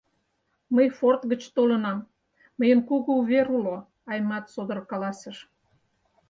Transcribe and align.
—Мый 0.75 0.87
форт 0.97 1.21
гыч 1.31 1.41
толынам, 1.55 1.99
мыйын 2.57 2.79
кугу 2.89 3.11
увер 3.21 3.47
уло,— 3.57 3.77
Аймат 4.11 4.45
содор 4.53 4.79
каласыш. 4.91 5.37